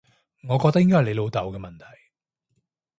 [0.47, 1.85] 我覺得應該係你老豆嘅問題